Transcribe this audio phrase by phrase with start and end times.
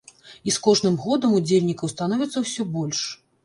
[0.47, 3.09] І з кожным годам удзельнікаў становіцца ўсё больш.